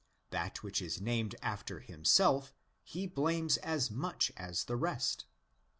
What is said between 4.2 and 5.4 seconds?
as the rest.